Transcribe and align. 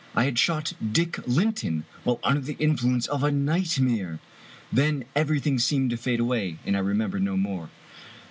I 0.15 0.23
had 0.23 0.39
shot 0.39 0.73
Dick 0.91 1.19
Linton 1.27 1.85
while 2.03 2.19
under 2.23 2.41
the 2.41 2.55
influence 2.57 3.05
of 3.05 3.23
a 3.23 3.31
nightmare! 3.31 4.17
Then 4.73 5.03
everything 5.15 5.59
seemed 5.59 5.91
to 5.91 5.97
fade 5.97 6.19
away, 6.19 6.57
and 6.65 6.75
I 6.75 6.79
remember 6.79 7.19
no 7.19 7.37
more. 7.37 7.69